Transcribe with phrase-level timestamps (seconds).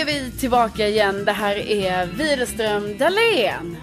[0.00, 1.24] är vi tillbaka igen.
[1.24, 3.76] Det här är Widerström Dahlén.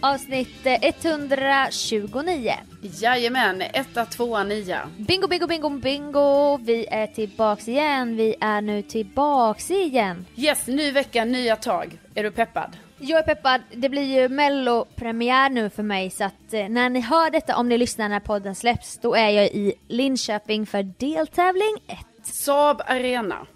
[0.00, 2.52] Avsnitt eh, 129.
[2.82, 4.88] Jajamän, etta, tvåa, nia.
[4.98, 6.56] Bingo, bingo, bingo, bingo.
[6.56, 8.16] Vi är tillbaks igen.
[8.16, 10.26] Vi är nu tillbaks igen.
[10.36, 11.98] Yes, ny vecka, nya tag.
[12.14, 12.76] Är du peppad?
[12.98, 13.60] Jag är peppad.
[13.74, 17.68] Det blir ju mellopremiär nu för mig så att eh, när ni hör detta, om
[17.68, 21.98] ni lyssnar när podden släpps, då är jag i Linköping för deltävling 1.
[22.22, 23.46] Saab Arena.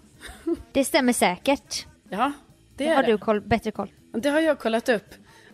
[0.71, 1.85] Det stämmer säkert.
[2.09, 2.31] Ja,
[2.75, 3.11] det Det har det.
[3.11, 3.91] du koll, bättre koll.
[4.13, 5.05] Det har jag kollat upp.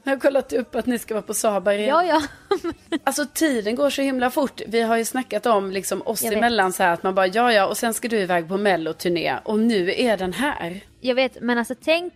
[0.03, 1.83] Jag har kollat upp att ni ska vara på Saab Arena.
[1.87, 2.21] Ja, ja.
[3.03, 4.61] Alltså tiden går så himla fort.
[4.67, 6.37] Vi har ju snackat om liksom oss Jag vet.
[6.37, 9.37] emellan så här att man bara ja ja och sen ska du iväg på melloturné
[9.43, 10.79] och nu är den här.
[10.99, 12.13] Jag vet, men alltså tänk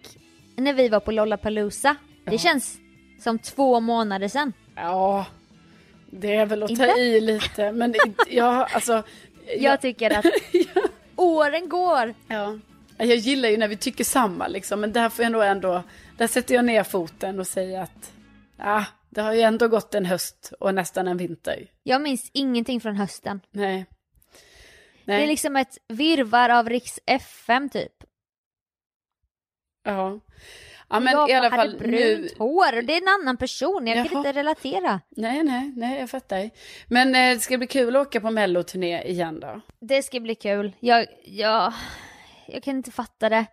[0.56, 1.96] när vi var på Lollapalooza.
[2.26, 2.78] Det känns
[3.24, 4.54] som två månader sedan.
[4.76, 5.26] Ja,
[6.12, 7.00] det är väl att ta Inte?
[7.00, 7.94] i lite men
[8.30, 9.04] ja alltså.
[9.58, 10.26] Jag tycker att
[11.18, 12.14] åren går.
[12.28, 12.60] Ja.
[12.98, 15.84] Jag gillar ju när vi tycker samma liksom, men där får jag nog ändå,
[16.18, 18.14] där sätter jag ner foten och säger att,
[18.58, 21.68] ja, det har ju ändå gått en höst och nästan en vinter.
[21.84, 23.42] Jag minns ingenting från hösten.
[23.52, 23.86] Nej.
[25.06, 27.94] Det är Nej, liksom ett virvar av Riks FM typ.
[29.84, 30.20] ja.
[30.90, 33.38] Ja men jag i alla hade fall brunt nu, hår och det är en annan
[33.38, 33.88] person.
[33.88, 34.18] Jag kan Jaha.
[34.18, 35.02] inte relatera.
[35.10, 36.50] nej nej, nej jag fattar.
[36.88, 39.62] Men eh, det ska bli kul att åka på melloturné igen då.
[39.80, 40.72] Det ska bli kul.
[40.80, 41.74] Jag, jag,
[42.48, 43.46] jag kan inte fatta det.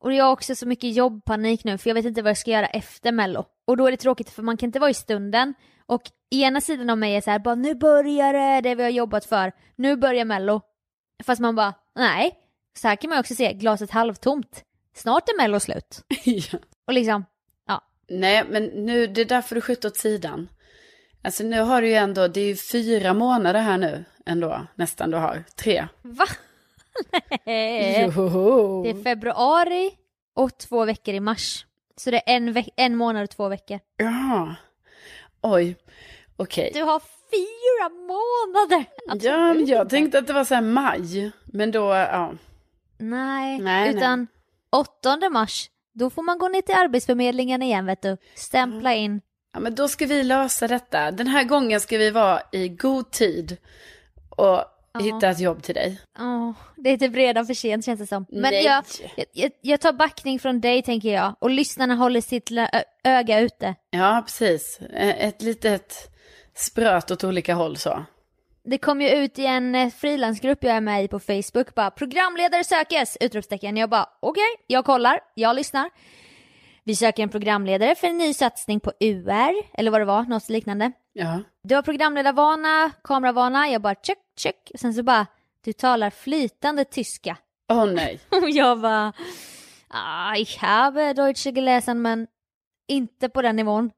[0.00, 2.50] Och jag har också så mycket jobbpanik nu för jag vet inte vad jag ska
[2.50, 3.44] göra efter mello.
[3.66, 5.54] Och då är det tråkigt för man kan inte vara i stunden.
[5.86, 8.90] Och ena sidan av mig är så här, bara nu börjar det, det vi har
[8.90, 9.52] jobbat för.
[9.76, 10.60] Nu börjar mello.
[11.24, 12.32] Fast man bara, nej.
[12.78, 14.62] Så här kan man också se glaset halvtomt.
[14.96, 16.00] Snart är mello slut.
[16.24, 16.58] ja.
[16.86, 17.24] Och liksom,
[17.66, 17.84] ja.
[18.08, 20.48] Nej men nu, det är därför du skjuter åt sidan.
[21.24, 25.10] Alltså nu har du ju ändå, det är ju fyra månader här nu ändå, nästan
[25.10, 25.44] du har.
[25.56, 25.86] Tre.
[26.02, 26.26] Va?
[27.46, 28.02] Nej.
[28.02, 28.82] Joho.
[28.82, 29.90] Det är februari
[30.34, 31.66] och två veckor i mars.
[31.96, 33.80] Så det är en, veck- en månad och två veckor.
[33.96, 34.54] Ja.
[35.42, 35.76] Oj,
[36.36, 36.70] okej.
[36.74, 38.84] Du har fyra månader!
[39.08, 41.30] Absolut Ja, men jag tänkte att det var så här maj.
[41.44, 42.32] Men då, ja.
[42.98, 44.26] Nej, Nej, utan
[44.76, 48.16] 8 mars, då får man gå ner till Arbetsförmedlingen igen vet du.
[48.34, 49.20] Stämpla in.
[49.52, 49.60] ja.
[49.60, 51.10] Men då ska vi lösa detta.
[51.10, 53.56] Den här gången ska vi vara i god tid
[54.30, 54.64] och
[55.00, 56.00] hitta ett jobb till dig.
[56.18, 58.26] Åh, det är typ redan för sent känns det som.
[58.28, 58.64] Men Nej.
[58.64, 58.84] jag,
[59.32, 61.34] jag, jag tar backning från dig tänker jag.
[61.38, 62.50] Och lyssnarna håller sitt
[63.04, 63.74] öga ute.
[63.90, 64.78] Ja, precis.
[64.92, 66.10] Ett litet
[66.54, 68.04] spröt åt olika håll så.
[68.68, 71.90] Det kom ju ut i en eh, frilansgrupp jag är med i på Facebook bara
[71.90, 73.16] programledare sökes!
[73.20, 73.76] Utropstecken.
[73.76, 75.90] Jag bara okej, jag kollar, jag lyssnar.
[76.84, 80.48] Vi söker en programledare för en ny satsning på UR, eller vad det var, något
[80.48, 80.92] liknande.
[81.12, 81.40] Ja.
[81.62, 84.70] Du har programledarvana, kameravana, jag bara check, check.
[84.74, 85.26] Sen så bara,
[85.64, 87.36] du talar flytande tyska.
[87.68, 88.20] Åh nej.
[88.42, 89.12] Och jag bara,
[89.88, 92.26] ah, ich habe Deutsche gelesen men
[92.88, 93.90] inte på den nivån.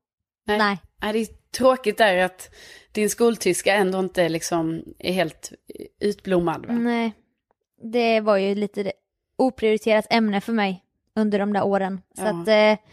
[0.46, 0.58] Nej.
[0.58, 1.12] Nej.
[1.12, 2.50] Det tråkigt där att
[2.92, 5.52] din skoltyska ändå inte liksom är helt
[6.00, 6.66] utblommad.
[6.66, 6.72] Va?
[6.72, 7.12] Nej,
[7.92, 8.92] det var ju lite
[9.38, 10.84] oprioriterat ämne för mig
[11.16, 12.00] under de där åren.
[12.18, 12.28] Så Ja.
[12.42, 12.84] att eh,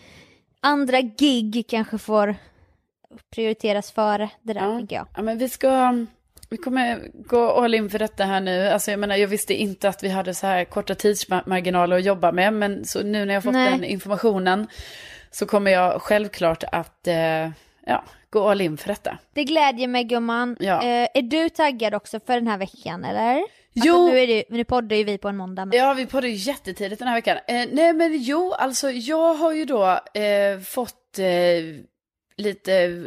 [0.59, 2.35] andra gig kanske får
[3.35, 4.77] prioriteras före det där Ja.
[4.77, 5.07] tänker jag.
[5.15, 6.05] Ja, men vi ska,
[6.49, 8.67] Vi kommer gå all in för detta här nu.
[8.67, 12.31] Alltså jag menar, jag visste inte att vi hade så här korta tidsmarginaler att jobba
[12.31, 12.53] med.
[12.53, 13.71] Men så nu när jag fått Nej.
[13.71, 14.67] den informationen
[15.31, 17.49] så kommer jag självklart att eh,
[17.85, 18.03] ja,
[18.35, 19.17] gå all in för detta.
[19.33, 20.57] Det glädjer mig gumman.
[20.59, 20.83] Ja.
[20.83, 23.43] Eh, är du taggad också för den här veckan eller?
[23.73, 23.93] Jo.
[23.93, 25.65] Alltså, nu, är det, nu poddar ju vi på en måndag.
[25.65, 25.79] Men...
[25.79, 27.37] Ja, vi poddade ju jättetidigt den här veckan.
[27.47, 31.25] Eh, nej, men jo, alltså jag har ju då eh, fått eh,
[32.37, 33.05] lite,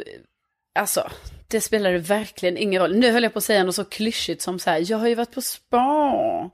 [0.79, 1.09] alltså,
[1.47, 2.95] det spelade verkligen ingen roll.
[2.95, 5.15] Nu höll jag på att säga något så klyschigt som så här, jag har ju
[5.15, 6.49] varit på spa.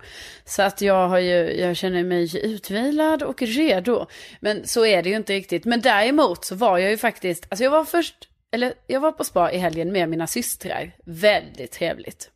[0.45, 4.05] Så att jag har ju, jag känner mig utvilad och redo.
[4.39, 5.65] Men så är det ju inte riktigt.
[5.65, 9.23] Men däremot så var jag ju faktiskt, alltså jag var först, eller jag var på
[9.23, 10.91] spa i helgen med mina systrar.
[11.05, 12.31] Väldigt trevligt.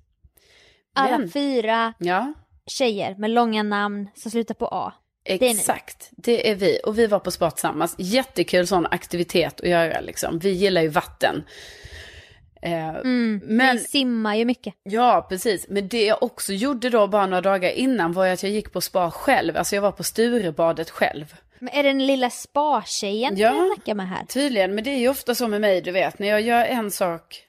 [0.96, 2.34] Alla Men- fyra Ja.
[2.68, 4.94] tjejer med långa namn som slutar på A.
[5.26, 5.46] är ni.
[5.52, 6.80] Exakt, det är vi.
[6.86, 7.96] Och vi var på spa tillsammans.
[7.98, 10.40] Jättekul sån aktivitet att göra liksom.
[10.40, 11.44] Vi gillar ju vatten.
[12.62, 14.74] Eh, men, Vi simmar ju mycket.
[14.84, 15.66] ja precis.
[15.70, 18.82] Men det jag också gjorde då bara några dagar innan var att jag gick på
[18.82, 19.58] spa själv.
[19.58, 21.36] Alltså jag var på Sturebadet själv.
[21.60, 23.50] Men är det den lilla spa-tjejen Ja.
[23.50, 24.26] som jag snackar med här?
[24.26, 26.20] Tydligen, men det är ju ofta så med mig, du vet.
[26.20, 27.44] När jag gör en sak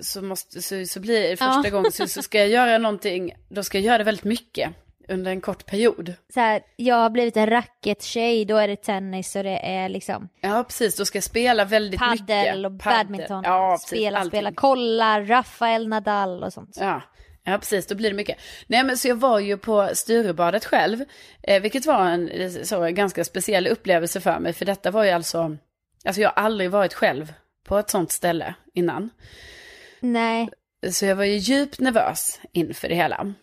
[0.00, 1.70] så, måste, så, så blir det första Ja.
[1.70, 4.70] gången så, så ska jag göra någonting, då ska jag göra det väldigt mycket
[5.08, 6.14] under en kort period.
[6.34, 10.28] Så här, jag har blivit en rackettjej, då är det tennis och det är liksom
[10.40, 10.96] Ja, precis.
[10.96, 12.18] Då ska jag spela väldigt mycket.
[12.26, 12.98] paddel och Paddel.
[13.06, 13.42] badminton.
[13.44, 13.88] Ja, precis.
[13.88, 14.30] spela, allting.
[14.30, 16.76] spela, kolla, Rafael Nadal och sånt.
[16.80, 17.02] Ja.
[17.44, 17.86] Ja, precis.
[17.86, 18.38] Då blir det mycket.
[18.66, 21.04] Nej, men så jag var ju på Sturebadet själv.
[21.42, 24.52] Eh, vilket var en så, ganska speciell upplevelse för mig.
[24.52, 25.56] För detta var ju alltså...
[26.04, 27.32] Alltså jag har aldrig varit själv
[27.64, 29.10] på ett sånt ställe innan.
[30.00, 30.48] Nej,
[30.90, 33.34] Så jag var ju djupt nervös inför det hela.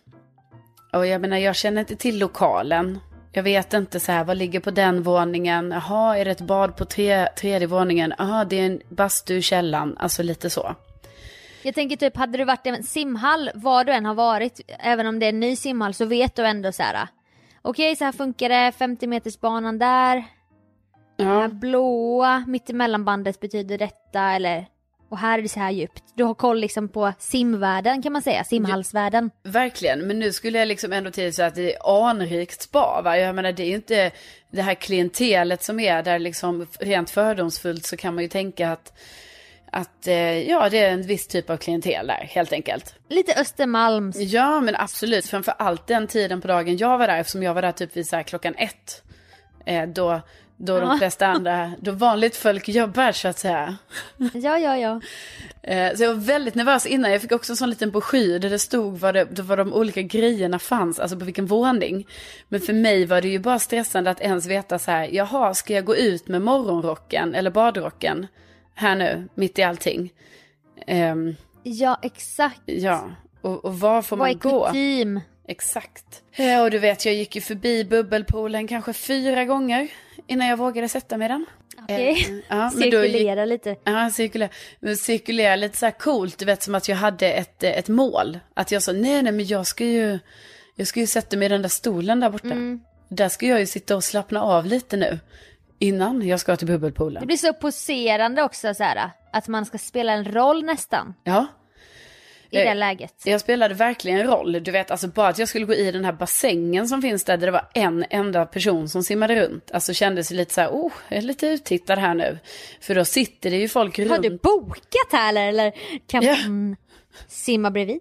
[0.92, 2.98] Och jag menar, jag känner inte till lokalen.
[3.32, 5.70] Jag vet inte så här, vad ligger på den våningen?
[5.70, 8.14] Jaha, är det ett bad på tre, tredje våningen?
[8.18, 9.96] Jaha, det är en bastu i källaren.
[9.98, 10.76] Alltså lite så.
[11.62, 15.06] Jag tänker typ hade du varit i en simhall, var du än har varit, även
[15.06, 17.08] om det är en ny simhall så vet du ändå så här.
[17.62, 20.24] Okej, så här funkar det, 50 meters banan där,
[21.16, 24.66] det här Ja, blåa mittemellanbandet betyder detta eller
[25.12, 26.02] och här är det så här djupt.
[26.14, 29.30] Du har koll liksom på simvärlden kan man säga, simhallsvärlden.
[29.42, 30.06] verkligen.
[30.06, 33.02] Men nu skulle jag liksom ändå till så att det är anrikt spa.
[33.04, 33.18] Va?
[33.18, 34.10] Jag menar, det är ju inte
[34.50, 38.98] det här klientelet som är där liksom rent fördomsfullt så kan man ju tänka att
[39.72, 42.94] att eh, ja, det är en viss typ av klientel där, helt enkelt.
[43.08, 44.16] Lite Östermalms.
[44.16, 45.26] Ja, men absolut.
[45.26, 48.08] Framför allt den tiden på dagen jag var där, eftersom jag var där typ vid
[48.08, 49.02] så klockan ett.
[49.66, 50.20] Eh, då
[50.64, 53.76] då de flesta andra, då vanligt folk jobbar så att säga.
[54.34, 55.00] Ja, ja, ja.
[55.62, 57.12] Eh, så jag var väldigt nervös innan.
[57.12, 60.02] Jag fick också en sån liten broschyr där det stod vad, det, vad de olika
[60.02, 62.06] grejerna fanns, alltså på vilken våning.
[62.48, 65.74] Men för mig var det ju bara stressande att ens veta så här, jaha, ska
[65.74, 68.26] jag gå ut med morgonrocken eller badrocken
[68.74, 70.12] här nu, mitt i allting?
[70.86, 72.60] Ehm, Ja, exakt.
[72.64, 73.10] ja,
[73.40, 74.66] och, och var får Vad man är gå?
[74.66, 75.20] kutym?
[75.48, 76.22] Exakt.
[76.36, 79.88] Ja, och du vet, jag gick ju förbi bubbelpoolen kanske fyra gånger
[80.26, 81.46] innan jag vågade sätta mig i den.
[81.82, 82.26] Okej.
[82.30, 83.76] Eh, ja, Cirkulera lite.
[83.84, 84.50] Ja, cirkulera.
[84.96, 88.38] Cirkulera lite så här coolt, du vet som att jag hade ett, eh, ett mål.
[88.54, 90.18] Att jag sa, nej, nej, men jag ska ju,
[90.76, 92.46] jag ska ju sätta mig i den där stolen där borta.
[92.46, 92.80] Mm.
[93.08, 95.18] Där ska jag ju sitta och slappna av lite nu.
[95.82, 97.26] Innan jag ska till Det bubbelpoolen.
[97.26, 101.46] blir så poserande också så här, att man ska spela en roll nästan Ja,
[102.50, 103.14] i det Eh, läget.
[103.24, 104.52] jag spelade verkligen en roll.
[104.62, 107.36] Du vet, alltså bara att jag skulle gå i den här bassängen som finns där,
[107.36, 109.70] där det var en enda person som simmade runt.
[109.72, 112.38] Alltså kändes det lite så här, oh, jag är lite uttittad här nu.
[112.80, 114.22] För då sitter det ju folk Har runt.
[114.22, 115.72] du bokat här eller, eller
[116.06, 116.36] kan Ja.
[116.36, 116.76] man
[117.28, 118.00] simma bredvid?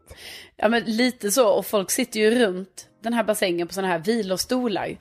[0.55, 3.99] Ja men lite så, och folk sitter ju runt den här bassängen på sådana här
[3.99, 4.97] vilostolar.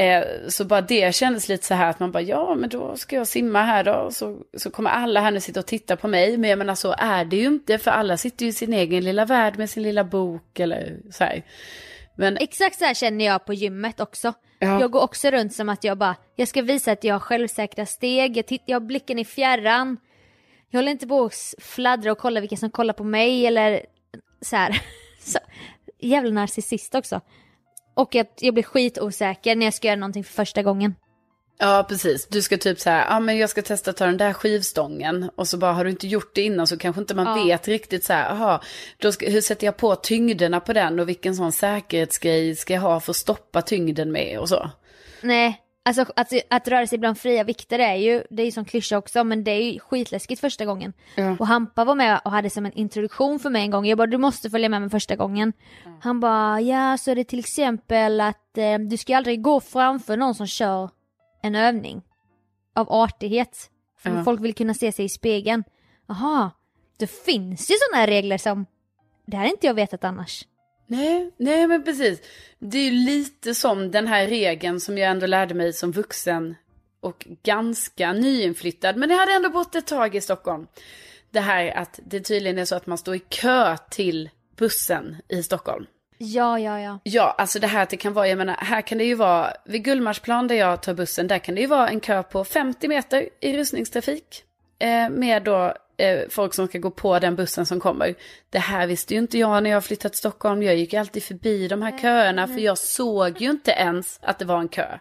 [0.00, 3.16] Eh, så bara det kändes lite så här att man bara, ja men då ska
[3.16, 4.08] jag simma här då.
[4.12, 6.36] Så, så kommer alla här nu sitta och titta på mig.
[6.36, 9.04] Men jag menar så är det ju inte, för alla sitter ju i sin egen
[9.04, 11.42] lilla värld med sin lilla bok eller så här.
[12.16, 14.32] Men Exakt så här känner jag på gymmet också.
[14.58, 14.80] Ja.
[14.80, 17.86] Jag går också runt som att jag bara, jag ska visa att jag har självsäkra
[17.86, 19.96] steg, jag, titt, jag har blicken i fjärran.
[20.70, 23.86] Jag håller inte på att fladdra och kolla vilka som kollar på mig eller
[24.40, 24.82] så här.
[25.24, 25.38] Så,
[25.98, 27.20] jävla narcissist också.
[28.00, 30.94] Och att jag blir skitosäker när jag ska göra någonting för första gången.
[31.58, 32.26] Ja, precis.
[32.26, 35.30] Du ska typ så här, ja men jag ska testa att ta den där skivstången.
[35.36, 37.44] Och så bara, har du inte gjort det innan så kanske inte man Ja.
[37.44, 38.60] vet riktigt så här, aha,
[38.98, 42.80] då ska, hur sätter jag på tyngderna på den och vilken sån säkerhetsgrej ska jag
[42.80, 44.70] ha för att stoppa tyngden med och så.
[45.20, 48.64] Nej, alltså att, att röra sig bland fria vikter är ju, det är ju som
[48.64, 50.92] klyscha också, men det är ju skitläskigt första gången.
[51.14, 51.36] Ja.
[51.40, 54.06] Och Hampa var med och hade som en introduktion för mig en gång, jag bara
[54.06, 55.52] du måste följa med mig första gången.
[56.02, 60.16] Han bara, ja så är det till exempel att eh, du ska aldrig gå framför
[60.16, 60.90] någon som kör
[61.42, 62.02] en övning.
[62.74, 63.70] Av artighet.
[63.98, 64.24] För Ja.
[64.24, 65.64] folk vill kunna se sig i spegeln.
[66.08, 66.50] Jaha,
[66.98, 68.66] det finns ju sådana regler som
[69.26, 70.44] det här är inte jag vetat annars.
[70.90, 72.20] Nej, nej men precis.
[72.58, 76.54] Det är ju lite som den här regeln som jag ändå lärde mig som vuxen
[77.00, 78.96] och ganska nyinflyttad.
[78.96, 80.66] Men jag hade ändå bott ett tag i Stockholm.
[81.30, 85.42] Det här att det tydligen är så att man står i kö till bussen i
[85.42, 85.86] Stockholm.
[86.18, 86.98] Ja, ja, ja.
[87.02, 89.52] Ja, alltså det här att det kan vara, jag menar, här kan det ju vara,
[89.64, 92.88] vid Gullmarsplan där jag tar bussen, där kan det ju vara en kö på 50
[92.88, 94.44] meter i rusningstrafik.
[94.78, 98.14] Eh, med då eh, folk som ska gå på den bussen som kommer.
[98.50, 100.62] Det här visste ju inte jag när jag flyttade till Stockholm.
[100.62, 104.44] Jag gick alltid förbi de här köerna för jag såg ju inte ens att det
[104.44, 104.98] var en kö.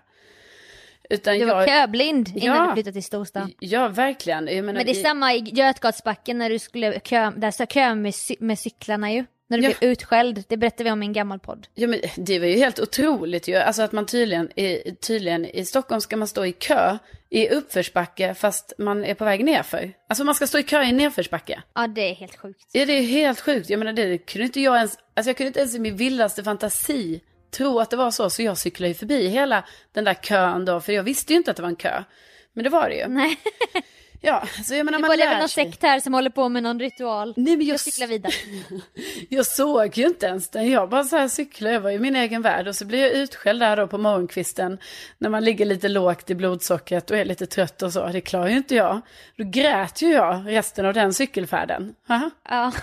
[1.10, 2.68] Utan Du var jag, köblind innan Ja.
[2.68, 3.52] du flyttade till storstan.
[3.60, 4.46] Ja, verkligen.
[4.46, 7.96] Menar, Men det är i- samma i Götgatsbacken när du skulle kö, där står kö
[7.96, 9.26] med, cy- med cyklarna ju.
[9.52, 9.74] När du Ja.
[9.80, 11.68] blev utskälld, det berättade vi om i en gammal podd.
[11.76, 13.56] Ja, men det var ju helt otroligt ju.
[13.56, 16.98] Alltså att man tydligen, i, tydligen i Stockholm ska man stå i kö
[17.30, 19.94] i uppförsbacke fast man är på väg nerför.
[20.10, 21.62] Alltså man ska stå i kö i nedförsbacke.
[21.76, 22.66] Ja det är helt sjukt.
[22.72, 23.70] Ja, det är helt sjukt.
[23.70, 26.44] Jag menar det kunde inte jag ens, alltså jag kunde inte ens i min vildaste
[26.44, 28.30] fantasi tro att det var så.
[28.30, 31.52] Så jag cyklade ju förbi hela den där kön då, för jag visste ju inte
[31.52, 32.04] att det var en kö.
[32.54, 33.08] Men det var det ju.
[33.08, 33.38] Nej,
[34.22, 35.66] Ja, så jag menar det man var det väl lär någon sig.
[35.66, 37.34] sekt här som håller på med någon ritual.
[37.38, 38.34] Nej, men jag, Jag cyklar vidare.
[39.30, 40.70] jag såg ju inte ens den.
[40.72, 42.68] Jag bara så här cyklade, jag var i min egen värld.
[42.68, 44.78] Och så blev jag utskälld där då på morgonkvisten.
[45.18, 48.08] När man ligger lite lågt i blodsockret och är lite trött och så.
[48.08, 49.02] Det klarar ju inte jag.
[49.38, 51.96] Då grät ju jag resten av den cykelfärden.
[52.10, 52.30] Aha.
[52.50, 52.72] Ja.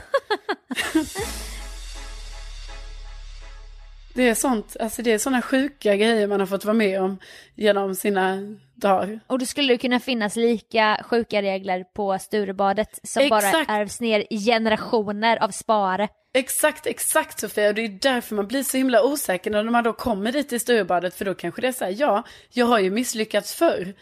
[4.14, 7.18] Det är sånt, alltså det är sådana sjuka grejer man har fått vara med om
[7.54, 8.38] genom sina
[8.76, 9.20] dagar.
[9.26, 13.70] Och då skulle det kunna finnas lika sjuka regler på Sturebadet som bara Exakt.
[13.70, 16.08] ärvs ner i generationer av spare.
[16.36, 17.68] Exakt, exakt Sofia.
[17.68, 20.58] Och det är därför man blir så himla osäker när man då kommer dit i
[20.58, 21.14] Sturebadet.
[21.14, 23.94] För då kanske det är så här, ja, jag har ju misslyckats förr.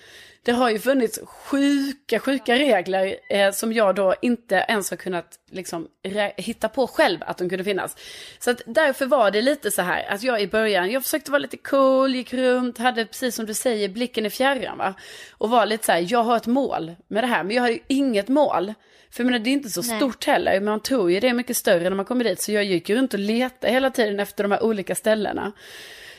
[0.42, 5.38] Det har ju funnits sjuka, sjuka regler eh, som jag då inte ens har kunnat
[5.50, 5.88] liksom
[6.36, 7.96] hitta på själv att de kunde finnas.
[8.38, 11.38] Så att därför var det lite så här att jag i början, jag försökte vara
[11.38, 14.94] lite cool, gick runt, hade precis som du säger blicken i fjärran va.
[15.32, 17.70] Och var lite så här, jag har ett mål med det här, men jag har
[17.70, 18.74] ju inget mål.
[19.14, 19.96] För jag menar, det är inte så Nej.
[19.96, 22.40] stort heller, men man tror ju det är mycket större när man kommer dit.
[22.42, 25.52] Så jag gick ju runt och letade hela tiden efter de här olika ställena.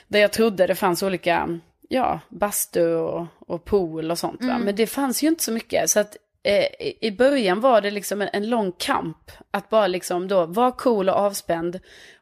[0.07, 1.59] Där jag trodde det fanns olika,
[1.89, 4.43] ja, bastu och, och pool och sånt.
[4.43, 4.57] Va?
[4.57, 5.89] Men det fanns ju inte så mycket.
[5.89, 6.65] Så att eh,
[7.01, 9.31] i- början var det liksom en, en lång kamp.
[9.51, 11.79] Att bara liksom då vara cool och avspänd.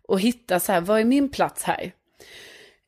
[0.08, 1.92] Och hitta så här, vad är min plats här?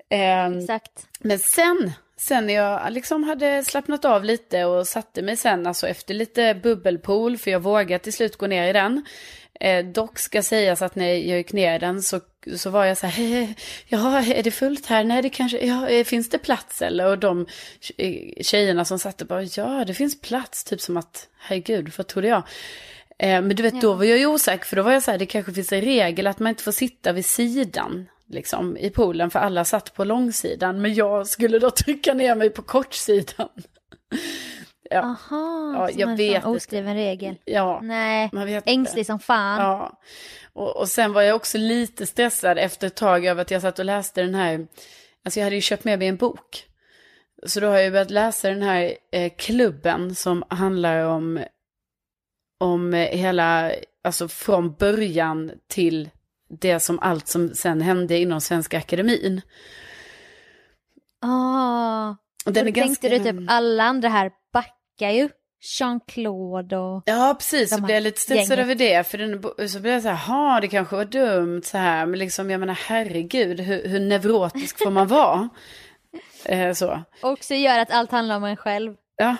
[0.09, 1.07] Ehm, Exakt.
[1.19, 5.87] men sen, sen när jag liksom hade slappnat av lite och satte mig sen, alltså
[5.87, 9.05] efter lite bubbelpool, för jag vågade till slut gå ner i den.
[9.59, 12.19] Eh, dock ska sägas att när jag gick ner i den så,
[12.55, 13.53] så var jag så här,
[13.87, 15.03] ja, är det fullt här?
[15.03, 17.05] Nej, det kanske, ja, eh, finns det plats eller?
[17.05, 17.45] Och de
[17.97, 22.07] eh, tjejerna som satt där bara, ja, det finns plats, typ som att, herregud, vad
[22.07, 22.43] trodde jag?
[23.19, 25.17] Eh, men du vet, då var jag ju osäker, för då var jag så här,
[25.17, 29.29] det kanske finns en regel att man inte får sitta vid sidan, liksom, i poolen,
[29.31, 33.49] för alla satt på långsidan, men jag skulle då trycka ner mig på kortsidan.
[34.89, 37.35] ja, Aha, Ja, som jag en vet oskriven regel.
[37.45, 38.69] ja, Nej, man vet inte.
[38.71, 39.61] ängslig som fan.
[39.61, 39.99] Ja,
[40.53, 43.79] och, och sen var jag också lite stressad efter ett tag över att jag satt
[43.79, 44.67] och läste den här,
[45.25, 46.65] alltså jag hade ju köpt med mig en bok.
[47.45, 51.43] Så då har jag börjat läsa den här eh, klubben som handlar om,
[52.59, 53.71] om hela,
[54.03, 56.09] alltså från början till
[56.49, 59.41] det som allt som sen hände inom Svenska Akademin.
[61.21, 62.09] Ah.
[62.45, 63.31] Och den och är då tänkte ganska...
[63.31, 65.29] du typ alla andra här backar ju.
[65.79, 67.03] Jean-Claude och...
[67.05, 67.69] Ja, precis.
[67.69, 69.07] Så blev jag lite stressad över det.
[69.07, 72.05] För den, så blev jag så här, ha det kanske var dumt så här.
[72.05, 75.49] Men liksom, jag menar herregud, hur, hur neurotisk får man vara?
[76.45, 77.01] eh, så.
[77.21, 78.95] Också gör att allt handlar om en själv.
[79.17, 79.35] Ja,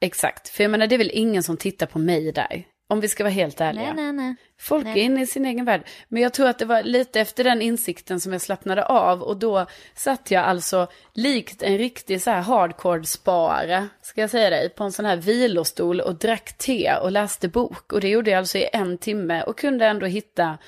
[0.00, 0.48] exakt.
[0.48, 2.64] För jag menar, det är väl ingen som tittar på mig där.
[2.90, 3.92] Om vi ska vara helt ärliga.
[3.92, 4.36] Nej, nej, nej.
[4.58, 5.00] Folk Nej.
[5.00, 5.82] är inne i sin egen värld.
[6.08, 9.22] Men jag tror att det var lite efter den insikten som jag slappnade av.
[9.22, 14.68] Och då satt jag alltså likt en riktig så här hardcore-spare, ska jag säga dig,
[14.68, 17.92] på en sån här vilostol och drack te och läste bok.
[17.92, 20.58] Och det gjorde jag alltså i en timme och kunde ändå hitta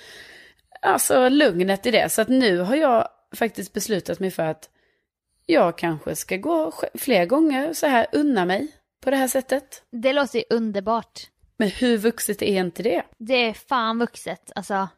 [0.83, 2.13] alltså lugnet i det.
[2.13, 4.71] Så att nu har jag faktiskt beslutat mig för att
[5.47, 8.69] jag kanske ska gå fler gånger så här, unna mig
[9.01, 9.83] på det här sättet.
[9.91, 11.32] Det låter ju underbart.
[11.63, 13.03] Men hur vuxet är inte det?
[13.19, 14.53] Det är fan vuxet.
[14.55, 14.89] Alltså,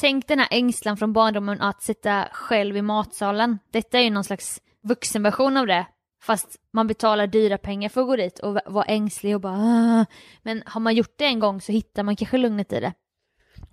[0.00, 3.58] tänk den här ängslan från barndomen att sitta själv i matsalen.
[3.70, 5.86] Detta är ju någon slags vuxenversion av det.
[6.22, 10.06] Fast man betalar dyra pengar för att gå dit och vara ängslig och bara ah.
[10.42, 12.92] Men har man gjort det en gång så hittar man kanske lugnet i det.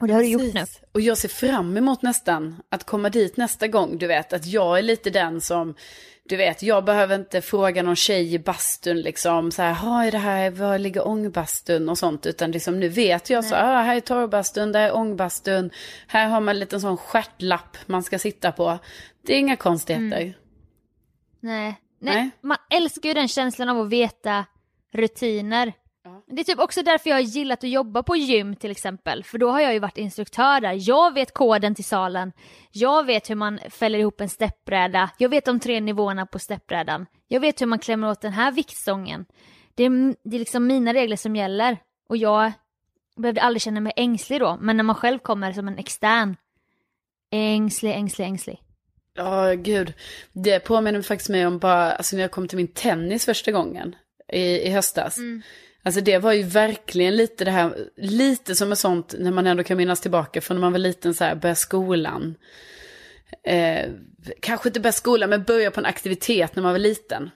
[0.01, 0.51] Och det har du gjort nu.
[0.51, 0.81] Precis.
[0.91, 4.33] Och jag ser fram emot nästan att komma dit nästa gång, du vet.
[4.33, 5.75] Att jag är lite den som,
[6.29, 10.11] du vet, jag behöver inte fråga någon tjej i bastun liksom, så här, ha är
[10.11, 12.25] det här, var ligger ångbastun och sånt.
[12.25, 15.71] Utan liksom nu vet jag så, ah, här är torrbastun, där är ångbastun.
[16.07, 18.79] Här har man en liten sån stjärtlapp man ska sitta på.
[19.25, 20.21] Det är inga konstigheter.
[20.21, 20.33] Mm.
[21.39, 21.77] Nej.
[21.99, 22.13] Nej.
[22.13, 22.29] Nej.
[22.41, 24.45] Man älskar ju den känslan av att veta
[24.93, 25.73] rutiner.
[26.31, 29.23] Det är typ också därför jag har gillat att jobba på gym till exempel.
[29.23, 30.75] För då har jag ju varit instruktör där.
[30.89, 32.31] Jag vet koden till salen.
[32.71, 35.09] Jag vet hur man fäller ihop en steppbräda.
[35.17, 37.05] Jag vet de tre nivåerna på steppbrädan.
[37.27, 39.25] Jag vet hur man klämmer åt den här viktstången.
[39.75, 41.77] Det är, det är liksom mina regler som gäller.
[42.09, 42.51] Och jag
[43.17, 44.57] behövde aldrig känna mig ängslig då.
[44.61, 46.35] Men när man själv kommer som en extern.
[47.31, 48.61] Ängslig, ängslig, ängslig.
[49.13, 49.93] Ja, gud.
[50.33, 53.95] Det påminner faktiskt mig om bara, alltså när jag kom till min tennis första gången
[54.33, 55.17] i, i höstas.
[55.83, 59.63] Alltså det var ju verkligen lite det här, lite som ett sånt, när man ändå
[59.63, 62.35] kan minnas tillbaka från när man var liten så här, börja skolan.
[63.47, 63.89] Eh,
[64.41, 67.29] kanske inte börja skolan, men börja på en aktivitet när man var liten.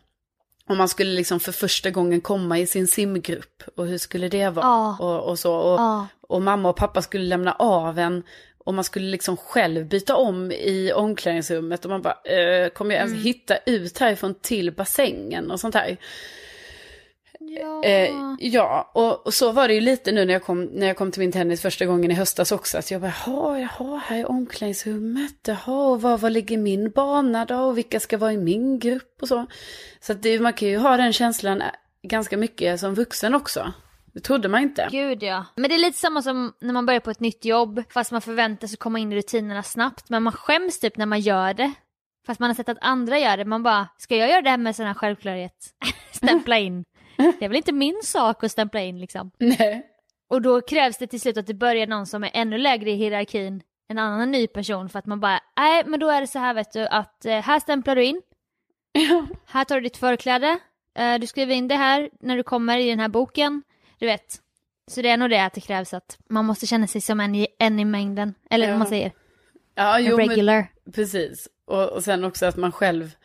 [0.69, 3.63] Och man skulle liksom för första gången komma i sin simgrupp.
[3.75, 4.65] Och hur skulle det vara?
[4.65, 4.97] Ja.
[4.99, 5.55] Och, och så.
[5.55, 6.07] Och, Ja.
[6.21, 8.23] och mamma och pappa skulle lämna av en.
[8.57, 11.85] Och man skulle liksom själv byta om i omklädningsrummet.
[11.85, 15.97] Och man bara, eh, kommer jag ens hitta ut härifrån till bassängen och sånt här?
[17.61, 17.83] Ja.
[17.83, 20.97] Eh, ja, och, och så var det ju lite nu när jag, kom, när jag
[20.97, 22.77] kom till min tennis första gången i höstas också.
[22.77, 25.47] Att jag bara, jaha, jaha, här är omklädningsrummet.
[25.47, 27.55] Jaha, och var, var ligger min bana då?
[27.55, 29.45] Och vilka ska vara i min grupp och så.
[29.99, 31.63] Så att det, man kan ju ha den känslan
[32.03, 33.73] ganska mycket som vuxen också.
[34.13, 34.87] Det trodde man inte.
[34.91, 35.45] Gud ja.
[35.55, 38.21] Men det är lite samma som när man börjar på ett nytt jobb, fast man
[38.21, 41.73] förväntar sig komma in i rutinerna snabbt, men man skäms typ när man gör det.
[42.25, 44.57] Fast man har sett att andra gör det, man bara, ska jag göra det här
[44.57, 45.55] med sån här självklarhet?
[46.11, 46.83] stämpla in.
[47.17, 49.31] Det är väl inte min sak att stämpla in liksom.
[49.37, 49.85] Nej.
[50.29, 52.95] Och då krävs det till slut att det börjar någon som är ännu lägre i
[52.95, 56.39] hierarkin, en annan ny person, för att man bara, nej men då är det så
[56.39, 58.21] här vet du, att eh, här stämplar du in,
[59.47, 60.59] här tar du ditt förkläde,
[60.97, 63.63] eh, du skriver in det här när du kommer i den här boken,
[63.99, 64.41] du vet.
[64.87, 67.35] Så det är nog det att det krävs att man måste känna sig som en
[67.35, 68.71] i, en i mängden, eller Ja.
[68.71, 69.11] vad man säger,
[69.75, 70.67] Ja, jo, men, regular.
[70.93, 71.47] precis.
[71.65, 73.15] Och, och sen också att man själv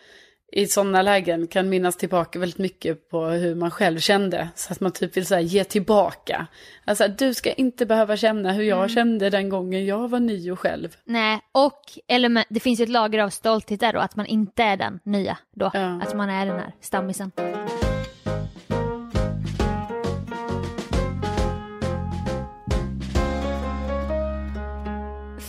[0.53, 4.49] i sådana lägen kan minnas tillbaka väldigt mycket på hur man själv kände.
[4.55, 6.47] Så att man typ vill så här, ge tillbaka.
[6.85, 8.89] Alltså du ska inte behöva känna hur jag Mm.
[8.89, 10.97] kände den gången jag var ny och själv.
[11.05, 14.63] Nej, och element, det finns ju ett lager av stolthet där då, att man inte
[14.63, 15.71] är den nya då.
[15.75, 16.01] Ja.
[16.03, 17.33] Att man är den här stammisen.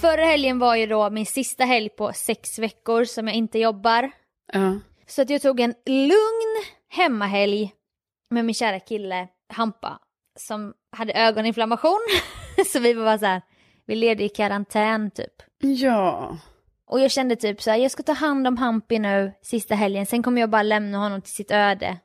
[0.01, 4.11] Förra helgen var ju då min sista helg på sex veckor som jag inte jobbar.
[4.53, 4.79] Ja.
[5.07, 7.73] Så att jag tog en lugn hemmahelg
[8.29, 9.99] med min kära kille Hampa
[10.39, 11.99] som hade ögoninflammation.
[12.73, 13.41] så vi var bara så här,
[13.85, 15.33] vi levde i karantän typ.
[15.59, 16.37] Ja.
[16.85, 20.05] Och jag kände typ så här, jag ska ta hand om Hampi nu sista helgen,
[20.05, 21.97] sen kommer jag bara lämna honom till sitt öde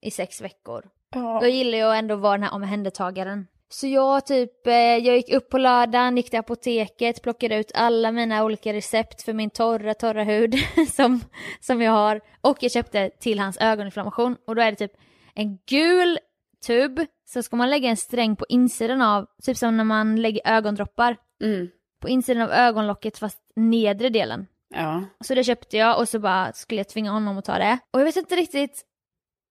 [0.00, 0.84] i sex veckor.
[1.14, 1.38] ja.
[1.42, 3.46] Jag gillar ju ändå att vara den här omhändertagaren.
[3.70, 8.12] Så jag typ, eh, jag gick upp på lördagen, gick till apoteket, plockade ut alla
[8.12, 10.54] mina olika recept för min torra, torra hud
[10.92, 11.20] som,
[11.60, 12.20] som jag har.
[12.40, 14.92] Och jag köpte till hans ögoninflammation och då är det typ
[15.34, 16.18] en gul
[16.66, 20.40] tub, så ska man lägga en sträng på insidan av, typ som när man lägger
[20.44, 21.16] ögondroppar.
[21.42, 21.68] Mm.
[22.00, 24.46] På insidan av ögonlocket fast nedre delen.
[24.74, 25.04] Ja.
[25.20, 27.78] Så det köpte jag och så bara skulle jag tvinga honom att ta det.
[27.90, 28.84] Och jag vet inte riktigt,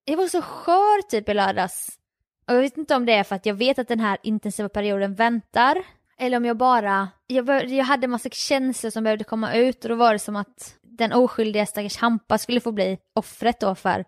[0.06, 2.00] jag var så skör typ i lördags.
[2.48, 4.70] Och jag vet inte om det är för att jag vet att den här intensiva
[4.70, 5.84] perioden väntar.
[6.20, 9.84] Eller om jag bara, jag, bör, jag hade en massa känslor som behövde komma ut
[9.84, 13.76] och då var det som att den oskyldiga stackars Hampa skulle få bli offret då
[13.76, 14.06] för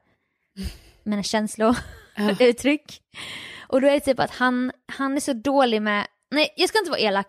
[1.04, 3.02] mina känslouttryck.
[3.68, 6.80] Och då är det typ att han, han är så dålig med, nej jag ska
[6.80, 7.28] inte vara elak,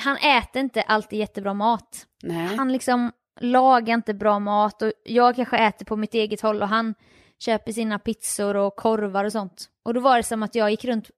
[0.00, 2.06] han äter inte alltid jättebra mat.
[2.22, 2.56] Nej.
[2.56, 6.68] Han liksom lagar inte bra mat och jag kanske äter på mitt eget håll och
[6.68, 6.94] han
[7.38, 9.68] köper sina pizzor och korvar och sånt.
[9.82, 11.10] Och då var det som att jag gick runt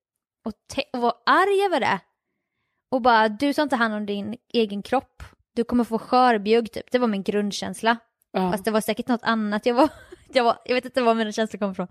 [0.44, 0.52] och,
[0.92, 2.00] och var arg över det.
[2.90, 5.22] Och bara, du tar inte hand om din egen kropp.
[5.54, 6.90] Du kommer få skörbjugg typ.
[6.90, 7.96] Det var min grundkänsla.
[8.33, 8.52] Ja.
[8.52, 9.66] Fast det var säkert något annat.
[9.66, 9.88] Jag, var,
[10.33, 11.88] jag, var, jag vet inte var mina känslor kom ifrån.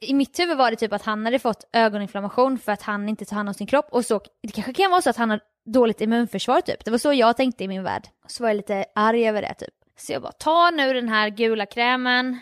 [0.00, 3.24] I mitt huvud var det typ att han hade fått ögoninflammation för att han inte
[3.24, 3.88] tar hand om sin kropp.
[3.90, 5.40] Och så, det kanske kan vara så att han har
[5.72, 6.84] dåligt immunförsvar typ.
[6.84, 8.08] Det var så jag tänkte i min värld.
[8.26, 9.74] Så var jag lite arg över det typ.
[9.98, 12.38] Så jag bara, ta nu den här gula krämen.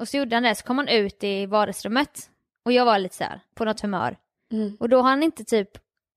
[0.00, 2.30] Och så gjorde han det, så kom han ut i vardagsrummet.
[2.64, 4.16] Och jag var lite så här på något humör.
[4.52, 4.76] Mm.
[4.80, 5.70] Och då har han inte typ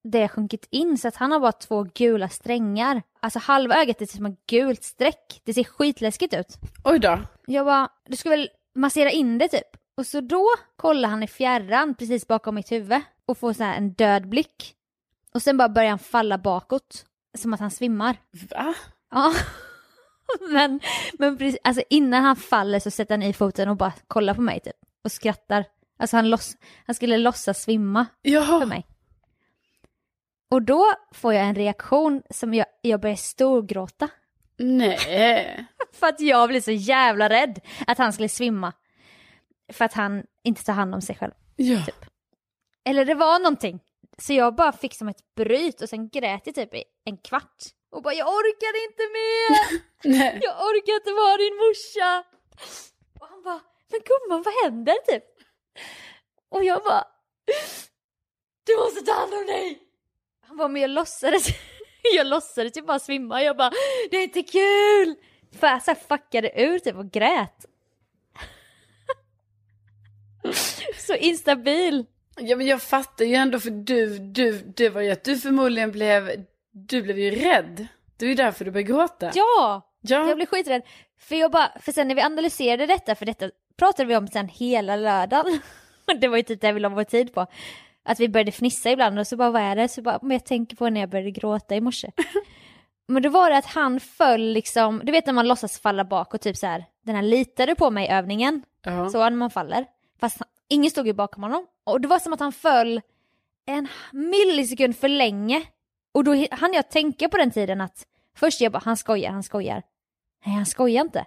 [0.04, 3.02] det sjunkit in så att han har bara två gula strängar.
[3.20, 5.42] Alltså halva ögat är som ett gult streck.
[5.44, 6.58] Det ser skitläskigt ut.
[6.84, 7.20] Oj då.
[7.46, 9.78] Jag bara, du ska väl massera in det typ?
[9.96, 13.78] Och så då kollar han i fjärran precis bakom mitt huvud och får så här
[13.78, 14.76] en död blick.
[15.34, 17.06] Och sen bara börjar han falla bakåt.
[17.38, 18.18] Som att han svimmar.
[18.32, 18.74] Va?
[19.12, 19.34] Ja.
[20.52, 20.80] men,
[21.20, 24.42] men precis, alltså innan han faller så sätter han i foten och bara kollar på
[24.42, 24.74] mig typ.
[25.04, 25.66] Och skrattar.
[26.00, 28.66] Alltså han, loss, han skulle låtsas svimma för Ja.
[28.66, 28.88] mig.
[30.52, 34.10] Och då får jag en reaktion som jag, jag börjar storgråta.
[34.58, 35.66] Nej.
[35.94, 38.74] För att jag blev så jävla rädd att han skulle svimma.
[39.74, 41.32] För att han inte tar hand om sig själv.
[41.56, 41.80] Ja.
[42.86, 43.80] Eller det var någonting.
[44.18, 47.64] Så jag bara fick som ett bryt och sen grät jag typ i en kvart.
[47.94, 49.54] Och bara jag orkar inte mer!
[50.44, 52.24] Jag orkar inte vara din morsa!
[53.20, 55.24] Och han bara, men gumman vad händer typ?
[56.50, 57.08] Och jag bara,
[58.64, 59.80] du måste ta hand om dig!
[60.42, 61.48] Han bara, men jag låtsades,
[62.16, 63.44] jag låtsades ju bara svimma.
[63.44, 63.72] Jag bara,
[64.12, 65.16] det är inte kul!
[65.60, 67.66] För jag så här fuckade ur typ och grät.
[70.98, 72.06] Så instabil.
[72.38, 75.92] Ja men jag fattar ju ändå för du, du, det var ju att du förmodligen
[75.92, 77.88] blev, du blev ju rädd.
[78.18, 79.32] Det är ju därför du började gråta.
[79.34, 79.90] Ja!
[80.02, 80.28] Ja.
[80.28, 80.82] Jag blev skiträdd.
[81.20, 84.48] För jag bara, för sen när vi analyserade detta, för detta pratade vi om sen
[84.48, 85.62] hela lördagen.
[86.22, 87.48] det var ju typ det vi la vår tid på.
[88.04, 89.88] Att vi började fnissa ibland och så bara, vad är det?
[89.88, 92.12] Så bara, men jag tänker på när jag började gråta i morse.
[93.08, 96.34] men då var det att han föll liksom, du vet när man låtsas falla bak
[96.34, 98.64] och typ så här, den här litade på mig övningen.
[98.84, 99.10] Ja.
[99.10, 99.86] Så när man faller.
[100.20, 101.68] Fast han, ingen stod ju bakom honom.
[101.84, 103.02] Och det var som att han föll
[103.66, 105.64] en millisekund för länge.
[106.14, 109.44] Och då hann jag tänka på den tiden att först jag bara, han skojar, han
[109.44, 109.84] skojar.
[110.46, 111.26] Nej, han skojar inte.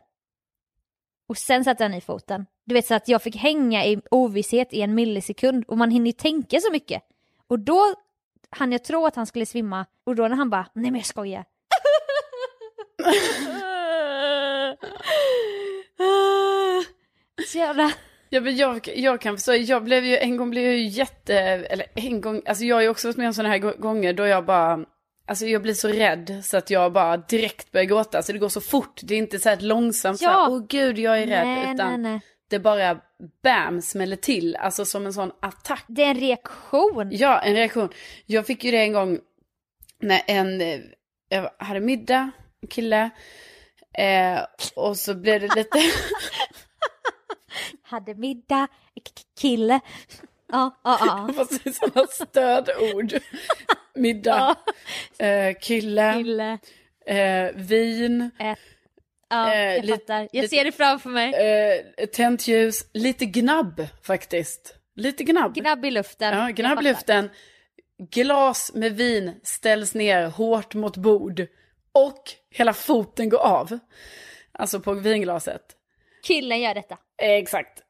[1.28, 2.46] Och sen satte han i foten.
[2.64, 6.06] Du vet så att jag fick hänga i ovisshet i en millisekund och man hinner
[6.06, 7.02] ju tänka så mycket.
[7.46, 7.94] Och då
[8.50, 11.06] hann jag tro att han skulle svimma och då när han bara, nej men jag
[11.06, 11.44] skojar.
[17.52, 17.92] så jävla...
[18.28, 21.34] Ja men jag, jag kan förstå, jag blev ju, en gång blev jag ju jätte,
[21.38, 24.12] eller en gång, alltså jag har ju också varit med om sådana här gå- gånger
[24.12, 24.78] då jag bara,
[25.26, 28.22] alltså jag blir så rädd så att jag bara direkt börjar gråta.
[28.22, 30.48] Så det går så fort, det är inte så här långsamt så här, Ja.
[30.50, 32.20] åh gud jag är rädd, Nej, utan nej, nej.
[32.48, 33.00] det bara
[33.42, 35.84] bam smäller till, alltså som en sån attack.
[35.86, 37.08] Det är en reaktion.
[37.12, 37.88] Ja, en reaktion.
[38.26, 39.18] Jag fick ju det en gång
[40.00, 40.62] när en,
[41.28, 42.30] jag hade middag,
[42.62, 43.10] en kille,
[43.98, 44.38] eh,
[44.76, 45.78] och så blev det lite,
[47.82, 48.68] Hade middag,
[49.40, 49.80] kille.
[50.52, 51.28] Ja, ja, ja.
[51.64, 53.12] är sådana stödord.
[53.94, 54.56] Middag,
[55.18, 56.58] eh, kille, Kille.
[57.06, 58.30] eh, vin,
[59.28, 60.28] Ja, Eh, jag lite- fattar.
[60.32, 61.34] Jag ser det framför mig.
[61.34, 64.74] eh, tänt ljus, lite gnabb faktiskt.
[64.96, 65.54] Lite gnabb.
[65.54, 66.38] Gnabb i luften.
[66.38, 67.30] Ja, gnabb i luften.
[68.10, 71.46] Glas med vin ställs ner hårt mot bord.
[71.92, 73.78] Och hela foten går av.
[74.52, 75.75] Alltså på vinglaset.
[76.26, 76.98] Killen gör detta.
[77.22, 77.82] Exakt.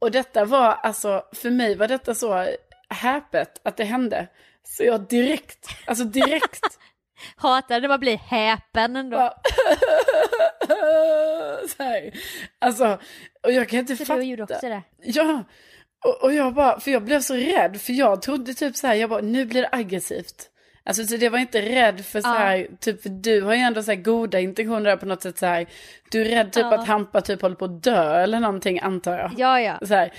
[0.00, 2.46] Och detta var alltså, för mig var detta så
[2.88, 4.28] häpet att det hände.
[4.62, 6.78] Så jag direkt, alltså direkt.
[7.36, 9.16] Hatar det bara blir häpen ändå.
[9.16, 9.30] bara,
[11.68, 12.12] så här.
[12.58, 12.98] Alltså,
[13.42, 14.20] och jag kan inte För fatta.
[14.20, 14.82] du gjorde också det.
[14.98, 15.44] Ja,
[16.04, 18.94] och, och jag bara, för jag blev så rädd, för jag trodde typ så här,
[18.94, 20.50] jag bara, nu blir det aggressivt.
[20.86, 23.82] Alltså så det var inte rädd för så här, typ för du har ju ändå
[23.82, 25.66] så här goda intentioner där på något sätt så här.
[26.10, 26.74] Du är rädd typ Ja.
[26.74, 29.30] att Hampa typ håller på att dö eller någonting antar jag.
[29.36, 29.78] Ja, ja.
[29.86, 30.12] Så här,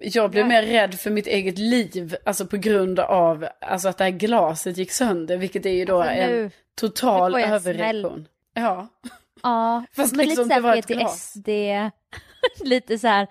[0.00, 4.04] jag blev mer rädd för mitt eget liv, alltså på grund av alltså att det
[4.04, 8.26] här glaset gick sönder, vilket är ju då Alltså, nu- en total överreaktion.
[8.54, 8.88] Ja,
[9.42, 11.34] Ja, Fast men liksom lite det var såhär ett glas.
[11.34, 11.48] PTSD.
[12.68, 13.26] lite så här.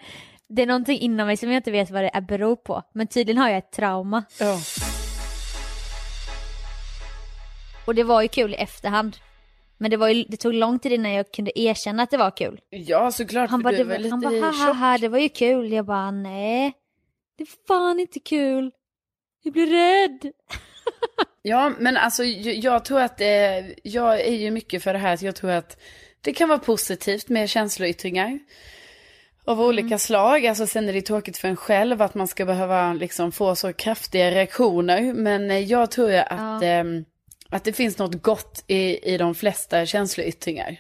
[0.50, 2.84] Det är någonting inom mig som jag inte vet vad det beror på.
[2.94, 4.24] Men tydligen har jag ett trauma.
[4.40, 4.58] ja.
[7.88, 9.18] Och det var ju kul i efterhand.
[9.78, 12.38] Men det, var ju, det tog lång tid innan jag kunde erkänna att det var
[12.38, 12.60] kul.
[12.70, 15.72] ja såklart, Han bara, det, var han bara ha, ha, det var ju kul.
[15.74, 16.74] Jag bara nej.
[17.38, 18.72] Det är fan inte kul.
[19.44, 20.32] Jag blir rädd.
[21.42, 25.18] Ja, men alltså jag, jag tror att det, jag är ju mycket för det här,
[25.18, 25.78] så jag tror att
[26.22, 28.40] det kan vara positivt med känsloyttringar.
[29.46, 29.66] Av Mm.
[29.68, 33.32] olika slag, alltså sen är det tråkigt för en själv att man ska behöva liksom
[33.32, 35.14] få så kraftiga reaktioner.
[35.14, 37.06] Men eh, jag tror ju att, ehm,
[37.56, 40.78] att det finns något gott i, i de flesta känsloyttringar.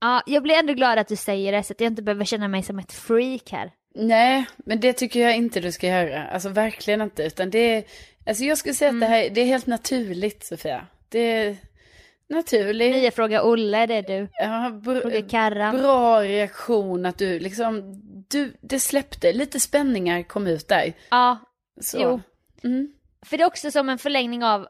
[0.00, 2.48] Ja, jag blir ändå glad att du säger det så att jag inte behöver känna
[2.48, 3.70] mig som ett freak här.
[3.94, 6.26] Nej, men det tycker jag inte du ska göra.
[6.26, 7.22] Alltså verkligen inte.
[7.22, 7.84] Utan det är,
[8.26, 9.10] alltså jag skulle säga att det Mm.
[9.22, 10.86] här det är helt naturligt Sofia.
[11.08, 11.56] Det är
[12.28, 12.94] naturligt.
[12.94, 14.28] Nya fråga Olle, det är du.
[14.32, 15.72] Ja, br- Karra.
[15.72, 17.82] bra reaktion att du liksom,
[18.28, 20.92] du, det släppte, lite spänningar kom ut där.
[21.10, 21.38] Ja,
[21.80, 21.98] Så.
[22.02, 22.20] Jo.
[22.64, 22.92] Mm.
[23.26, 24.66] För det är också som en förlängning av,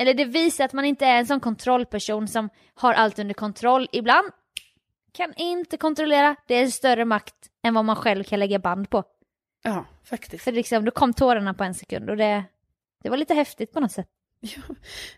[0.00, 3.88] eller det visar att man inte är en sån kontrollperson som har allt under kontroll.
[3.92, 4.30] Ibland
[5.12, 8.90] kan inte kontrollera, det är en större makt än vad man själv kan lägga band
[8.90, 9.04] på.
[9.62, 10.44] Ja, faktiskt.
[10.44, 12.44] För liksom, då kom tårarna på en sekund och det,
[13.02, 14.06] det var lite häftigt på något sätt.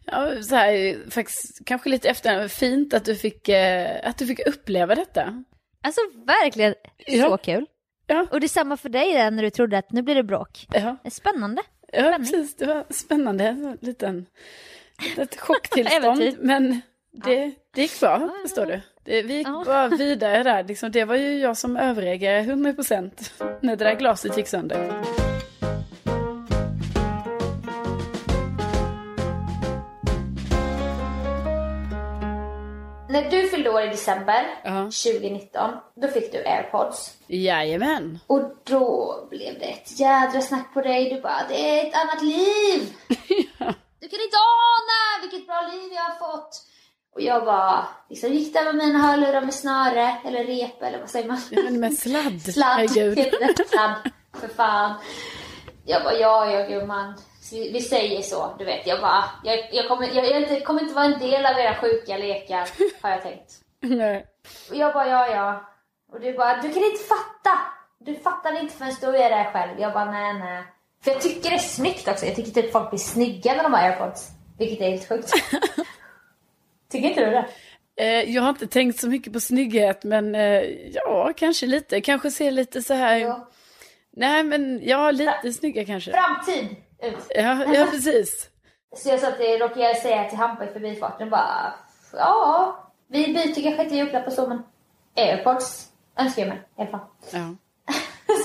[0.04, 4.46] Ja, så här, faktiskt, kanske lite efter, fint att du fick, eh, att du fick
[4.46, 5.44] uppleva detta.
[5.84, 6.74] Alltså verkligen
[7.06, 7.28] Ja.
[7.28, 7.66] så kul.
[8.06, 8.26] Ja.
[8.30, 10.66] Och det är samma för dig där när du trodde att nu blir det bråk.
[10.72, 11.62] Ja, Det är Spännande.
[11.92, 12.18] ja Spänning.
[12.18, 14.26] precis, det var spännande, en liten,
[15.18, 16.80] ett chocktillstånd, men
[17.12, 18.80] det, det gick bra, förstår du.
[19.04, 19.62] Det, vi gick Ja.
[19.66, 23.10] bara vidare där, liksom, det var ju jag som överreagerade 100%
[23.60, 25.02] när det där glaset gick sönder.
[33.08, 34.70] När du fyllde år i december Ja.
[34.82, 37.12] 2019, då fick du airpods.
[37.26, 38.18] Jajamän.
[38.26, 41.10] Och då blev det ett jädra snack på dig.
[41.14, 42.92] Du bara, det är ett annat liv!
[44.02, 46.62] Du kan inte ana vilket bra liv jag har fått!
[47.14, 51.10] Och jag bara, liksom gick där med mina hörlurar med snöre, eller rep, eller vad
[51.10, 51.40] säger man?
[51.50, 53.18] Ja, men med sladd, Sladd, herregud.
[53.68, 53.94] sladd,
[54.40, 54.94] för fan.
[55.84, 57.14] Jag bara, ja, ja gumman.
[57.50, 58.86] Vi, vi säger så, du vet.
[58.86, 61.74] Jag bara, jag, jag, kommer, jag, jag inte, kommer inte vara en del av era
[61.74, 62.68] sjuka lekar,
[63.02, 63.52] har jag tänkt.
[63.80, 64.26] Nej.
[64.70, 65.70] Och jag bara, ja, ja.
[66.12, 67.58] Och du bara, du kan inte fatta!
[67.98, 69.80] Du fattar inte förrän du är där själv.
[69.80, 70.64] Jag bara, nej, nej.
[71.04, 72.26] För jag tycker det är snyggt också.
[72.26, 74.30] Jag tycker typ folk blir snygga när de har airpods.
[74.58, 75.30] Vilket är helt sjukt.
[76.90, 77.48] tycker inte du det?
[77.96, 80.62] Eh, jag har inte tänkt så mycket på snygghet, men eh,
[80.94, 82.00] ja, kanske lite.
[82.00, 83.16] Kanske ser lite så här...
[83.16, 83.48] Ja.
[84.10, 86.12] Nej, men ja, lite snygga kanske.
[86.12, 86.76] Framtid!
[87.02, 87.26] Ut.
[87.28, 88.48] Ja, ja, precis.
[88.96, 91.74] Så jag sa att det råkade säga till Hampa i förbifarten bara,
[92.12, 92.76] ja,
[93.08, 94.62] vi byter kanske inte julklappar så men
[95.16, 95.88] airpods
[96.18, 97.06] önskar jag mig i alla fall.
[97.32, 97.54] Ja.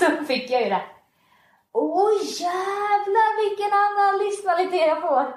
[0.00, 0.82] så fick jag ju det.
[1.72, 5.36] Åh jävlar vilken annan livskvalitet jag får!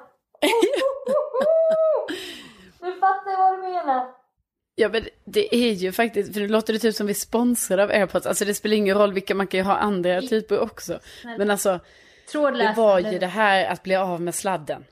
[2.85, 4.11] nu fattar jag vad du menar.
[4.75, 7.89] ja, men det är ju faktiskt, för nu låter det typ som vi sponsrar av
[7.89, 8.25] airpods.
[8.25, 10.99] Alltså det spelar ingen roll vilka, man kan ju ha andra typer också.
[11.37, 12.77] Men alltså, det Trådlöst.
[12.77, 14.85] var ju det här att bli av med sladden.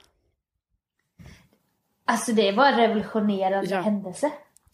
[2.05, 3.81] Alltså det var en revolutionerande Ja.
[3.81, 4.31] händelse.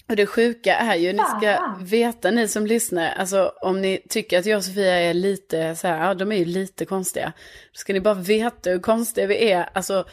[0.09, 4.39] Och det sjuka är ju, ni ska veta ni som lyssnar, alltså om ni tycker
[4.39, 7.33] att jag och Sofia är lite så här, ja de är ju lite konstiga.
[7.71, 10.05] Då ska ni bara veta hur konstiga vi är, alltså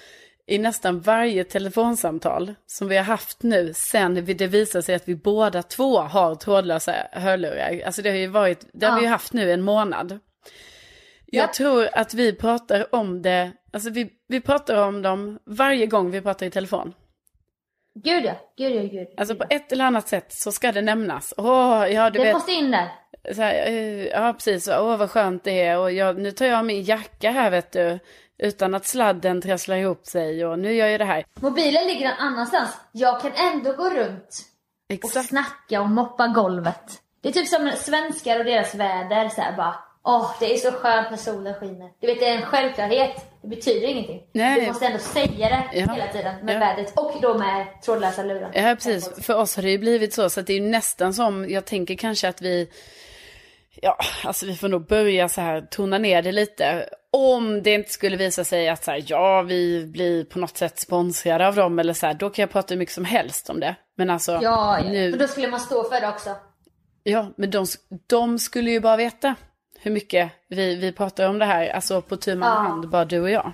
[0.46, 5.16] i nästan varje telefonsamtal som vi har haft nu sen det visar sig att vi
[5.16, 7.82] båda två har trådlösa hörlurar.
[7.86, 10.18] Alltså det har ju varit, det har vi ju haft nu en månad.
[11.26, 11.52] Jag Ja.
[11.56, 16.20] tror att vi pratar om det, alltså vi, vi pratar om dem varje gång vi
[16.20, 16.92] pratar i telefon.
[17.94, 19.08] Gud ja, gud ja, gud.
[19.16, 19.56] Alltså gud, på ja.
[19.56, 21.34] ett eller annat sätt så ska det nämnas.
[21.36, 22.34] Åh, ja du Det vet.
[22.34, 22.88] måste in där.
[23.34, 25.78] Så här, eh, ja precis, åh vad skönt det är.
[25.78, 27.98] Och jag, nu tar jag min jacka här vet du.
[28.38, 31.24] Utan att sladden trasslar ihop sig och nu gör jag det här.
[31.40, 32.70] Mobilen ligger någon annanstans.
[32.92, 34.28] Jag kan ändå gå runt
[34.88, 35.28] och Exakt.
[35.28, 37.00] snacka och moppa golvet.
[37.22, 39.28] Det är typ som svenskar och deras väder.
[39.28, 39.74] Så här bara,
[40.04, 41.90] åh det är så skönt när solen skiner.
[42.00, 43.31] Du vet det är en självklarhet.
[43.42, 44.22] Det betyder ingenting.
[44.32, 44.60] Nej.
[44.60, 45.92] Du måste ändå säga det Ja.
[45.94, 46.58] hela tiden med Ja.
[46.58, 46.92] vädret.
[46.96, 48.50] Och då med trådlösa lurar.
[48.54, 50.30] Ja precis, för oss har det ju blivit så.
[50.30, 52.68] Så att det är ju nästan som, jag tänker kanske att vi,
[53.82, 56.88] ja alltså vi får nog börja så här tona ner det lite.
[57.10, 60.78] Om det inte skulle visa sig att så här, ja vi blir på något sätt
[60.78, 63.60] sponsrade av dem eller så här, då kan jag prata hur mycket som helst om
[63.60, 63.74] det.
[63.96, 64.84] Men alltså, Ja, ja.
[64.90, 66.30] nu, För då skulle man stå för det också.
[67.02, 67.66] Ja, men de,
[68.06, 69.34] de skulle ju bara veta
[69.82, 72.54] hur mycket vi, vi pratar om det här, alltså på tu man Ja.
[72.54, 73.52] hand, bara du och jag.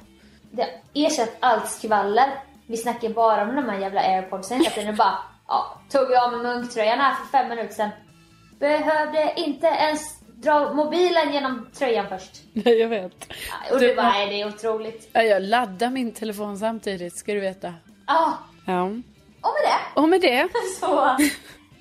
[0.51, 0.71] Det har
[1.07, 2.27] ersatt allt skvaller.
[2.67, 4.97] Vi snackar bara om de här jävla airpodsen hela tiden.
[4.97, 7.91] Bara, ja, tog jag av mig munktröjan här för fem minuter sedan.
[8.59, 12.31] Behövde inte ens dra mobilen genom tröjan först.
[12.53, 13.13] Nej, jag vet.
[13.73, 15.09] Och Du- du bara, nej det är otroligt.
[15.13, 17.75] Ja, jag laddar min telefon samtidigt, ska du veta.
[18.07, 18.83] Ja, Ja.
[18.83, 19.01] och med
[19.65, 20.49] det Och med det,
[20.81, 21.17] så.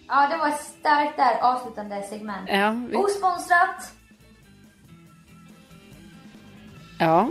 [0.07, 2.49] Ja, det var ett starkt där avslutande segment.
[2.51, 3.91] ja, vi, Osponsrat,
[6.99, 7.29] ja,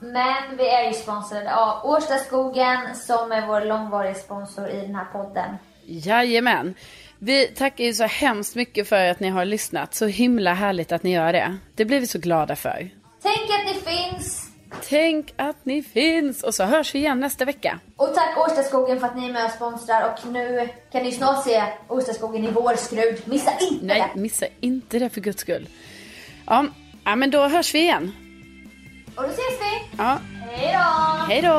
[0.00, 5.04] men vi är ju sponsrade av Årstaskogen som är vår långvariga sponsor i den här
[5.12, 5.56] podden.
[5.86, 6.74] jajamän.
[7.18, 9.94] Vi tackar ju så hemskt mycket för att ni har lyssnat.
[9.94, 11.56] Så himla härligt att ni gör det.
[11.74, 12.90] Det blir vi så glada för.
[13.22, 14.42] Tänk att ni finns!
[14.88, 16.42] Tänk att ni finns!
[16.42, 17.80] Och så hörs vi igen nästa vecka.
[17.96, 21.44] Och tack Årstaskogen för att ni är med och sponsrar och nu kan ni snart
[21.44, 23.22] se Årstaskogen i vårskrud.
[23.24, 24.20] Missa inte Nej, det!
[24.20, 25.68] missa inte det för guds skull.
[26.46, 26.66] Ja,
[27.04, 28.12] ja men då hörs vi igen.
[29.16, 29.96] Och då ses vi!
[29.98, 31.24] Ja, Hej då!
[31.28, 31.52] hej då!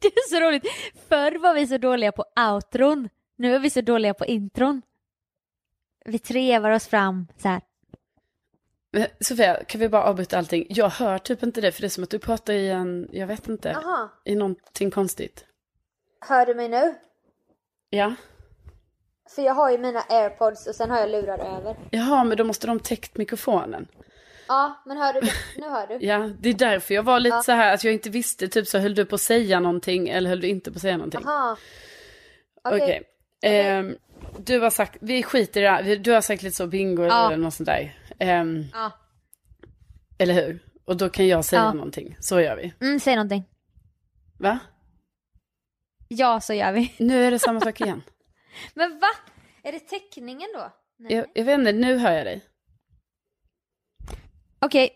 [0.00, 0.66] Det är så roligt.
[1.08, 3.08] Förr var vi så dåliga på outron.
[3.38, 4.82] Nu är vi så dåliga på intron.
[6.04, 7.60] Vi trevar oss fram så här.
[8.96, 10.66] Men, Sofia, kan vi bara avbryta allting?
[10.68, 13.26] Jag hör typ inte det, för det är som att du pratar i en, jag
[13.26, 14.08] vet inte, Jaha.
[14.24, 15.44] i någonting konstigt.
[16.28, 16.94] Hör du mig nu?
[17.90, 18.14] Ja.
[19.34, 21.76] För jag har ju mina airpods och sen har jag lurar över.
[21.90, 23.88] Jaha, men då måste de täckt mikrofonen.
[24.48, 25.20] Ja, men hör du?
[25.56, 25.98] Nu hör du.
[26.06, 28.78] Ja, det är därför jag var lite så här att jag inte visste, typ så
[28.78, 31.24] höll du på att säga någonting eller höll du inte på att säga någonting?
[31.26, 31.56] Aha.
[32.64, 32.82] Okej.
[32.82, 33.02] Okej.
[33.42, 33.96] Ehm,
[34.38, 37.26] du har sagt, vi skiter i det här, du har sagt lite så bingo Ja.
[37.26, 37.94] eller något sånt där.
[38.18, 38.92] Ehm, Ja.
[40.18, 40.64] Eller hur?
[40.84, 41.72] Och då kan jag säga Ja.
[41.72, 42.74] någonting, så gör vi.
[42.86, 43.44] Mm, säg någonting.
[44.38, 44.58] Va?
[46.08, 46.94] Ja, så gör vi.
[46.98, 48.02] Nu är det samma sak igen.
[48.74, 49.08] Men va?
[49.62, 50.72] Är det teckningen då?
[50.96, 51.12] Nej.
[51.14, 52.44] Jag, jag vet inte, nu hör jag dig.
[54.58, 54.90] Okej,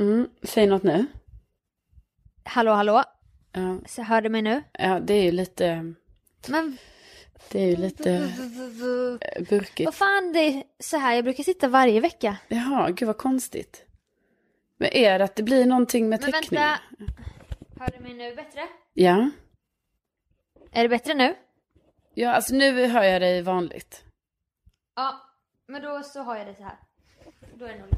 [0.00, 1.06] Mm, säg något nu.
[2.44, 3.02] hallå hallå.
[3.52, 4.62] Ja, Så hör du mig nu?
[4.72, 5.94] ja, det är ju lite,
[6.48, 6.78] Men
[7.50, 9.84] det är ju lite eh, burkigt.
[9.86, 12.36] vad fan, det är så här jag brukar sitta varje vecka.
[12.48, 13.82] Jaha, gud vad konstigt.
[14.78, 16.60] Men är det att det blir någonting med Men teckning?
[16.60, 16.80] vänta.
[17.80, 18.60] Hör du mig nu bättre?
[18.94, 19.30] Ja.
[20.72, 21.34] Är det bättre nu?
[22.14, 24.04] Ja, alltså nu hör jag dig vanligt.
[24.96, 25.20] Ja,
[25.68, 26.76] men då så har jag det så här.
[27.54, 27.88] Då är det nog.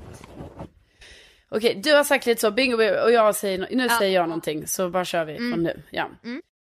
[1.51, 3.99] Okej, du har sagt lite så, bingo, och jag säger, nu Ja.
[3.99, 5.83] säger jag någonting, så bara kör vi från nu.
[5.91, 6.11] Ja.
[6.25, 6.43] Mm.